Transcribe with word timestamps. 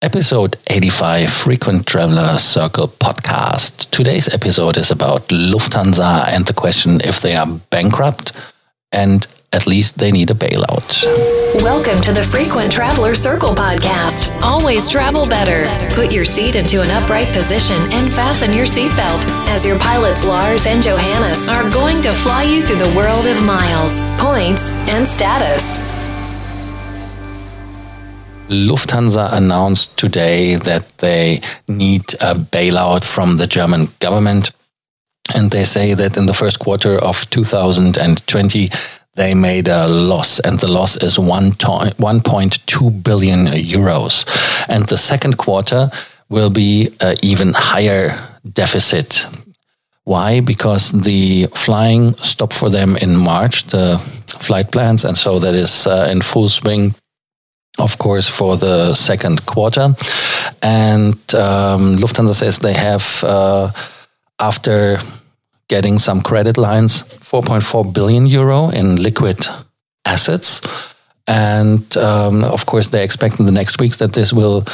Episode 0.00 0.54
85 0.68 1.28
Frequent 1.28 1.84
Traveler 1.84 2.38
Circle 2.38 2.86
podcast. 2.86 3.90
Today's 3.90 4.32
episode 4.32 4.76
is 4.76 4.92
about 4.92 5.26
Lufthansa 5.26 6.28
and 6.28 6.46
the 6.46 6.52
question 6.52 7.00
if 7.02 7.20
they 7.20 7.34
are 7.34 7.48
bankrupt 7.70 8.30
and 8.92 9.26
at 9.52 9.66
least 9.66 9.98
they 9.98 10.12
need 10.12 10.30
a 10.30 10.34
bailout. 10.34 11.02
Welcome 11.64 12.00
to 12.02 12.12
the 12.12 12.22
Frequent 12.22 12.70
Traveler 12.70 13.16
Circle 13.16 13.56
podcast. 13.56 14.30
Always 14.40 14.88
travel 14.88 15.26
better. 15.26 15.66
Put 15.96 16.12
your 16.12 16.24
seat 16.24 16.54
into 16.54 16.80
an 16.80 16.90
upright 16.90 17.28
position 17.32 17.82
and 17.92 18.14
fasten 18.14 18.52
your 18.52 18.66
seatbelt 18.66 19.24
as 19.48 19.66
your 19.66 19.80
pilots 19.80 20.24
Lars 20.24 20.66
and 20.66 20.80
Johannes 20.80 21.48
are 21.48 21.68
going 21.70 22.02
to 22.02 22.12
fly 22.12 22.44
you 22.44 22.62
through 22.62 22.78
the 22.78 22.96
world 22.96 23.26
of 23.26 23.42
miles, 23.42 24.06
points, 24.22 24.70
and 24.88 25.08
status. 25.08 25.97
Lufthansa 28.48 29.32
announced 29.32 29.96
today 29.98 30.56
that 30.56 30.88
they 30.98 31.40
need 31.68 32.14
a 32.20 32.34
bailout 32.34 33.04
from 33.04 33.36
the 33.36 33.46
German 33.46 33.88
government. 34.00 34.52
And 35.34 35.50
they 35.50 35.64
say 35.64 35.94
that 35.94 36.16
in 36.16 36.26
the 36.26 36.34
first 36.34 36.58
quarter 36.58 36.96
of 36.98 37.28
2020, 37.28 38.70
they 39.16 39.34
made 39.34 39.68
a 39.68 39.86
loss, 39.86 40.40
and 40.40 40.58
the 40.58 40.68
loss 40.68 40.96
is 40.96 41.18
1.2 41.18 43.02
billion 43.02 43.46
euros. 43.46 44.24
And 44.68 44.86
the 44.86 44.96
second 44.96 45.36
quarter 45.36 45.90
will 46.30 46.50
be 46.50 46.88
an 47.00 47.16
even 47.22 47.52
higher 47.54 48.18
deficit. 48.50 49.26
Why? 50.04 50.40
Because 50.40 50.92
the 50.92 51.48
flying 51.54 52.14
stopped 52.16 52.54
for 52.54 52.70
them 52.70 52.96
in 52.96 53.14
March, 53.14 53.64
the 53.64 53.98
flight 54.28 54.70
plans, 54.70 55.04
and 55.04 55.18
so 55.18 55.38
that 55.38 55.54
is 55.54 55.86
uh, 55.86 56.08
in 56.10 56.22
full 56.22 56.48
swing 56.48 56.94
of 57.78 57.98
course, 57.98 58.28
for 58.28 58.56
the 58.56 58.94
second 58.94 59.44
quarter. 59.46 59.94
And 60.62 61.14
um, 61.34 61.94
Lufthansa 61.94 62.34
says 62.34 62.58
they 62.58 62.74
have, 62.74 63.22
uh, 63.24 63.70
after 64.38 64.98
getting 65.68 65.98
some 65.98 66.20
credit 66.20 66.56
lines, 66.56 67.02
4.4 67.02 67.92
billion 67.92 68.26
euro 68.26 68.70
in 68.70 68.96
liquid 68.96 69.46
assets. 70.04 70.60
And 71.26 71.96
um, 71.96 72.44
of 72.44 72.66
course, 72.66 72.88
they 72.88 73.04
expect 73.04 73.38
in 73.38 73.46
the 73.46 73.52
next 73.52 73.80
weeks 73.80 73.98
that 73.98 74.14
this 74.14 74.32
will 74.32 74.64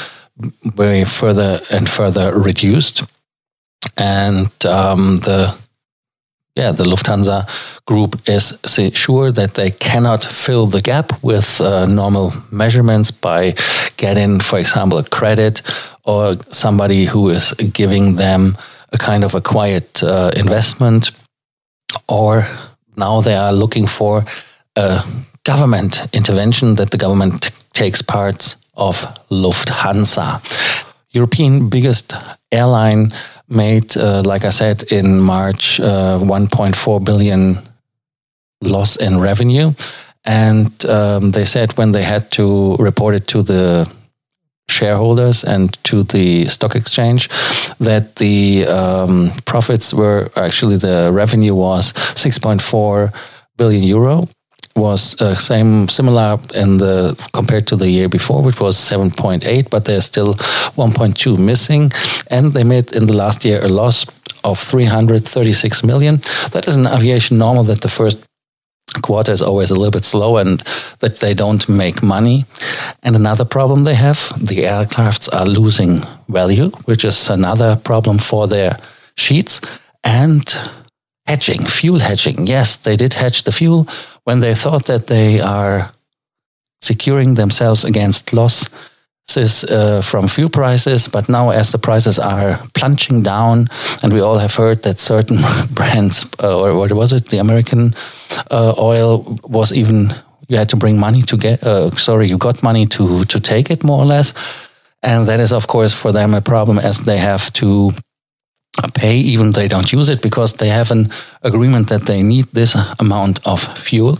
be 0.76 1.04
further 1.04 1.60
and 1.70 1.88
further 1.88 2.32
reduced. 2.38 3.04
And 3.96 4.46
um, 4.64 5.16
the 5.18 5.56
yeah, 6.56 6.70
the 6.70 6.84
Lufthansa 6.84 7.46
group 7.84 8.16
is 8.28 8.58
sure 8.94 9.32
that 9.32 9.54
they 9.54 9.70
cannot 9.70 10.22
fill 10.22 10.66
the 10.66 10.80
gap 10.80 11.12
with 11.22 11.60
uh, 11.60 11.86
normal 11.86 12.32
measurements 12.52 13.10
by 13.10 13.54
getting, 13.96 14.38
for 14.38 14.58
example, 14.58 14.98
a 14.98 15.04
credit 15.04 15.62
or 16.04 16.36
somebody 16.50 17.06
who 17.06 17.28
is 17.28 17.54
giving 17.72 18.16
them 18.16 18.56
a 18.92 18.98
kind 18.98 19.24
of 19.24 19.34
a 19.34 19.40
quiet 19.40 20.02
uh, 20.04 20.30
investment. 20.36 21.10
Or 22.08 22.46
now 22.96 23.20
they 23.20 23.34
are 23.34 23.52
looking 23.52 23.86
for 23.88 24.24
a 24.76 25.02
government 25.42 26.06
intervention 26.12 26.76
that 26.76 26.90
the 26.90 26.98
government 26.98 27.50
takes 27.72 28.00
parts 28.00 28.56
of 28.76 28.96
Lufthansa. 29.28 30.40
European 31.10 31.68
biggest 31.68 32.12
airline 32.52 33.12
made, 33.48 33.96
uh, 33.96 34.22
like 34.24 34.44
I 34.44 34.50
said, 34.50 34.92
in 34.92 35.20
March, 35.20 35.80
uh, 35.80 36.18
1.4 36.20 37.04
billion 37.04 37.56
loss 38.62 38.96
in 38.96 39.20
revenue. 39.20 39.72
And 40.24 40.72
um, 40.86 41.32
they 41.32 41.44
said 41.44 41.76
when 41.76 41.92
they 41.92 42.02
had 42.02 42.30
to 42.32 42.76
report 42.76 43.14
it 43.14 43.26
to 43.28 43.42
the 43.42 43.92
shareholders 44.68 45.44
and 45.44 45.76
to 45.84 46.02
the 46.04 46.46
stock 46.46 46.74
exchange 46.74 47.28
that 47.78 48.16
the 48.16 48.66
um, 48.66 49.30
profits 49.44 49.92
were 49.92 50.30
actually 50.36 50.78
the 50.78 51.10
revenue 51.12 51.54
was 51.54 51.92
6.4 51.92 53.14
billion 53.56 53.82
euro 53.82 54.26
was 54.76 55.20
uh, 55.20 55.34
same 55.34 55.88
similar 55.88 56.38
in 56.54 56.78
the 56.78 57.14
compared 57.32 57.66
to 57.68 57.76
the 57.76 57.88
year 57.88 58.08
before, 58.08 58.42
which 58.42 58.60
was 58.60 58.76
7.8, 58.76 59.70
but 59.70 59.84
there's 59.84 60.04
still 60.04 60.34
1.2 60.34 61.38
missing, 61.38 61.92
and 62.30 62.52
they 62.52 62.64
made 62.64 62.92
in 62.92 63.06
the 63.06 63.16
last 63.16 63.44
year 63.44 63.62
a 63.62 63.68
loss 63.68 64.06
of 64.42 64.58
336 64.58 65.84
million. 65.84 66.16
That 66.52 66.66
is 66.66 66.76
an 66.76 66.86
aviation 66.86 67.38
normal 67.38 67.64
that 67.64 67.80
the 67.80 67.88
first 67.88 68.26
quarter 69.02 69.32
is 69.32 69.42
always 69.42 69.70
a 69.70 69.74
little 69.74 69.90
bit 69.90 70.04
slow 70.04 70.36
and 70.36 70.60
that 71.00 71.16
they 71.16 71.34
don't 71.34 71.68
make 71.68 72.02
money. 72.02 72.44
And 73.02 73.16
another 73.16 73.44
problem 73.44 73.84
they 73.84 73.94
have, 73.94 74.32
the 74.38 74.64
aircrafts 74.64 75.28
are 75.32 75.46
losing 75.46 76.02
value, 76.28 76.70
which 76.84 77.04
is 77.04 77.30
another 77.30 77.76
problem 77.76 78.18
for 78.18 78.46
their 78.46 78.76
sheets. 79.16 79.60
And 80.04 80.44
hedging, 81.26 81.62
fuel 81.64 81.98
hedging. 81.98 82.46
Yes, 82.46 82.76
they 82.76 82.96
did 82.96 83.14
hedge 83.14 83.42
the 83.42 83.52
fuel 83.52 83.86
when 84.24 84.40
they 84.40 84.54
thought 84.54 84.86
that 84.86 85.06
they 85.06 85.40
are 85.40 85.90
securing 86.80 87.34
themselves 87.34 87.84
against 87.84 88.32
losses 88.32 89.64
uh, 89.64 90.02
from 90.02 90.28
fuel 90.28 90.50
prices. 90.50 91.08
But 91.08 91.28
now, 91.28 91.50
as 91.50 91.72
the 91.72 91.78
prices 91.78 92.18
are 92.18 92.60
plunging 92.74 93.22
down, 93.22 93.68
and 94.02 94.12
we 94.12 94.20
all 94.20 94.38
have 94.38 94.54
heard 94.54 94.82
that 94.82 95.00
certain 95.00 95.38
brands, 95.70 96.30
uh, 96.42 96.60
or 96.60 96.74
what 96.76 96.92
was 96.92 97.12
it, 97.12 97.26
the 97.26 97.38
American 97.38 97.94
uh, 98.50 98.74
oil 98.78 99.36
was 99.44 99.72
even 99.72 100.12
you 100.48 100.58
had 100.58 100.68
to 100.68 100.76
bring 100.76 100.98
money 100.98 101.22
to 101.22 101.36
get. 101.36 101.62
Uh, 101.62 101.90
sorry, 101.90 102.28
you 102.28 102.38
got 102.38 102.62
money 102.62 102.86
to 102.86 103.24
to 103.24 103.40
take 103.40 103.70
it 103.70 103.82
more 103.82 103.98
or 103.98 104.06
less. 104.06 104.34
And 105.02 105.26
that 105.26 105.40
is, 105.40 105.52
of 105.52 105.66
course, 105.66 105.92
for 105.92 106.12
them 106.12 106.34
a 106.34 106.40
problem 106.40 106.78
as 106.78 106.98
they 106.98 107.18
have 107.18 107.52
to 107.52 107.92
pay 108.94 109.16
even 109.16 109.52
they 109.52 109.68
don't 109.68 109.92
use 109.92 110.08
it 110.08 110.22
because 110.22 110.54
they 110.54 110.68
have 110.68 110.90
an 110.90 111.08
agreement 111.42 111.88
that 111.88 112.02
they 112.02 112.22
need 112.22 112.46
this 112.52 112.76
amount 112.98 113.46
of 113.46 113.60
fuel. 113.78 114.16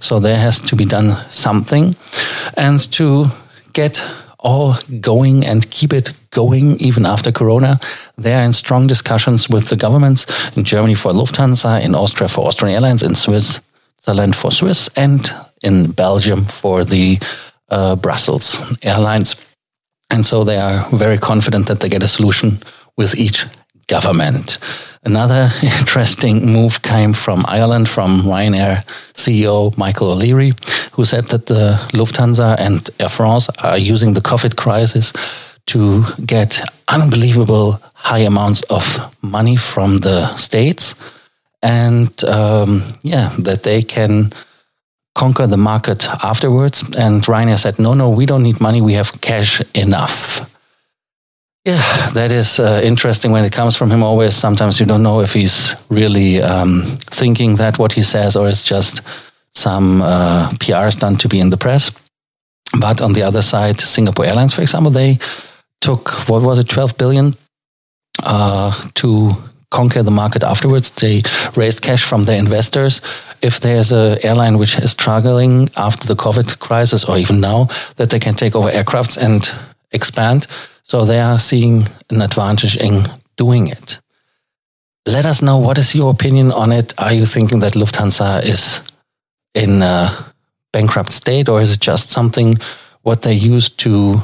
So 0.00 0.20
there 0.20 0.38
has 0.38 0.58
to 0.60 0.76
be 0.76 0.84
done 0.84 1.16
something. 1.28 1.96
And 2.56 2.80
to 2.92 3.26
get 3.72 4.04
all 4.38 4.74
going 5.00 5.44
and 5.44 5.70
keep 5.70 5.92
it 5.92 6.12
going 6.30 6.76
even 6.78 7.04
after 7.04 7.32
corona 7.32 7.80
they're 8.16 8.44
in 8.44 8.52
strong 8.52 8.86
discussions 8.86 9.48
with 9.48 9.68
the 9.68 9.74
governments 9.74 10.26
in 10.56 10.62
germany 10.62 10.94
for 10.94 11.10
lufthansa 11.10 11.84
in 11.84 11.92
austria 11.92 12.28
for 12.28 12.46
austrian 12.46 12.72
airlines 12.72 13.02
in 13.02 13.16
switzerland 13.16 14.36
for 14.36 14.52
swiss 14.52 14.88
and 14.94 15.34
in 15.64 15.90
belgium 15.90 16.44
for 16.44 16.84
the 16.84 17.18
uh, 17.70 17.96
brussels 17.96 18.60
airlines. 18.82 19.36
And 20.10 20.24
so 20.24 20.44
they 20.44 20.56
are 20.58 20.86
very 20.90 21.18
confident 21.18 21.66
that 21.66 21.80
they 21.80 21.88
get 21.88 22.02
a 22.02 22.08
solution 22.08 22.58
with 22.96 23.16
each 23.16 23.46
government. 23.88 24.58
Another 25.04 25.50
interesting 25.62 26.46
move 26.46 26.82
came 26.82 27.12
from 27.12 27.44
Ireland, 27.48 27.88
from 27.88 28.22
Ryanair 28.22 28.84
CEO 29.14 29.76
Michael 29.76 30.12
O'Leary, 30.12 30.52
who 30.92 31.04
said 31.04 31.24
that 31.28 31.46
the 31.46 31.78
Lufthansa 31.92 32.56
and 32.58 32.88
Air 33.00 33.08
France 33.08 33.48
are 33.62 33.78
using 33.78 34.12
the 34.12 34.20
COVID 34.20 34.56
crisis 34.56 35.12
to 35.66 36.04
get 36.24 36.60
unbelievable 36.88 37.78
high 37.94 38.24
amounts 38.26 38.62
of 38.70 39.14
money 39.22 39.56
from 39.56 39.98
the 39.98 40.34
states, 40.36 40.94
and 41.62 42.24
um, 42.24 42.82
yeah, 43.02 43.30
that 43.38 43.62
they 43.62 43.82
can 43.82 44.32
conquer 45.14 45.46
the 45.46 45.56
market 45.56 46.08
afterwards. 46.24 46.82
And 46.96 47.22
Ryanair 47.22 47.58
said, 47.58 47.78
"No, 47.78 47.94
no, 47.94 48.08
we 48.10 48.26
don't 48.26 48.42
need 48.42 48.60
money. 48.60 48.80
We 48.80 48.94
have 48.94 49.20
cash 49.20 49.60
enough." 49.74 50.57
Yeah, 51.64 52.10
that 52.14 52.32
is 52.32 52.60
uh, 52.60 52.80
interesting 52.82 53.32
when 53.32 53.44
it 53.44 53.52
comes 53.52 53.76
from 53.76 53.90
him 53.90 54.02
always. 54.02 54.34
Sometimes 54.34 54.80
you 54.80 54.86
don't 54.86 55.02
know 55.02 55.20
if 55.20 55.34
he's 55.34 55.74
really 55.90 56.40
um, 56.40 56.82
thinking 57.10 57.56
that 57.56 57.78
what 57.78 57.92
he 57.92 58.02
says 58.02 58.36
or 58.36 58.48
it's 58.48 58.62
just 58.62 59.02
some 59.52 60.00
uh, 60.02 60.50
PR 60.60 60.90
stunt 60.90 61.20
to 61.20 61.28
be 61.28 61.40
in 61.40 61.50
the 61.50 61.56
press. 61.56 61.92
But 62.78 63.00
on 63.00 63.12
the 63.12 63.22
other 63.22 63.42
side, 63.42 63.80
Singapore 63.80 64.26
Airlines, 64.26 64.54
for 64.54 64.62
example, 64.62 64.90
they 64.90 65.18
took, 65.80 66.10
what 66.28 66.42
was 66.42 66.58
it, 66.58 66.68
12 66.68 66.96
billion 66.96 67.34
uh, 68.22 68.72
to 68.94 69.32
conquer 69.70 70.02
the 70.02 70.10
market 70.10 70.42
afterwards. 70.42 70.90
They 70.90 71.22
raised 71.56 71.82
cash 71.82 72.02
from 72.02 72.24
their 72.24 72.38
investors. 72.38 73.00
If 73.42 73.60
there's 73.60 73.92
an 73.92 74.18
airline 74.22 74.58
which 74.58 74.78
is 74.78 74.92
struggling 74.92 75.68
after 75.76 76.06
the 76.06 76.16
COVID 76.16 76.58
crisis 76.58 77.04
or 77.04 77.18
even 77.18 77.40
now, 77.40 77.68
that 77.96 78.10
they 78.10 78.18
can 78.18 78.34
take 78.34 78.54
over 78.54 78.70
aircrafts 78.70 79.18
and 79.18 79.42
expand 79.92 80.46
so 80.88 81.04
they 81.04 81.20
are 81.20 81.38
seeing 81.38 81.82
an 82.10 82.22
advantage 82.22 82.76
in 82.76 83.04
doing 83.36 83.68
it. 83.68 84.00
Let 85.06 85.26
us 85.26 85.42
know 85.42 85.58
what 85.58 85.78
is 85.78 85.94
your 85.94 86.10
opinion 86.10 86.50
on 86.50 86.72
it. 86.72 86.92
Are 86.98 87.12
you 87.12 87.26
thinking 87.26 87.60
that 87.60 87.74
Lufthansa 87.74 88.42
is 88.44 88.82
in 89.54 89.82
a 89.82 90.10
bankrupt 90.72 91.12
state, 91.12 91.48
or 91.48 91.60
is 91.60 91.72
it 91.72 91.80
just 91.80 92.10
something 92.10 92.56
what 93.02 93.22
they 93.22 93.34
use 93.34 93.68
to 93.68 94.14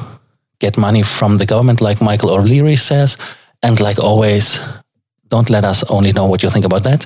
get 0.59 0.77
money 0.77 1.03
from 1.03 1.37
the 1.37 1.45
government, 1.45 1.81
like 1.81 2.01
Michael 2.01 2.31
O'Leary 2.31 2.75
says? 2.75 3.17
And 3.63 3.79
like 3.79 3.99
always, 3.99 4.59
don't 5.27 5.49
let 5.49 5.63
us 5.63 5.83
only 5.89 6.11
know 6.13 6.25
what 6.25 6.43
you 6.43 6.49
think 6.49 6.65
about 6.65 6.83
that. 6.83 7.05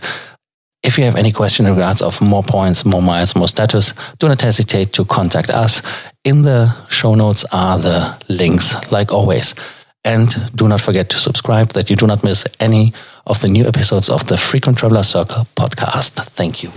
If 0.84 0.98
you 0.98 1.04
have 1.04 1.16
any 1.16 1.32
question 1.32 1.66
in 1.66 1.74
regards 1.74 2.02
of 2.02 2.22
more 2.22 2.44
points, 2.44 2.86
more 2.86 3.02
miles, 3.02 3.36
more 3.36 3.50
status, 3.50 3.94
do 4.18 4.28
not 4.30 4.42
hesitate 4.42 4.94
to 4.94 5.06
contact 5.06 5.50
us 5.50 5.82
In 6.26 6.42
the 6.42 6.68
show 6.90 7.16
notes 7.16 7.46
are 7.52 7.80
the 7.80 8.18
links, 8.28 8.76
like 8.92 9.14
always. 9.14 9.56
And 10.04 10.28
do 10.54 10.68
not 10.68 10.82
forget 10.82 11.10
to 11.12 11.18
subscribe 11.18 11.68
that 11.70 11.90
you 11.90 11.96
do 11.96 12.06
not 12.08 12.24
miss 12.24 12.46
any 12.60 12.92
of 13.26 13.40
the 13.42 13.48
new 13.48 13.66
episodes 13.66 14.10
of 14.10 14.28
the 14.28 14.38
Frequent 14.38 14.78
Traveler 14.78 15.04
Circle 15.04 15.46
podcast. 15.56 16.20
Thank 16.36 16.62
you. 16.64 16.70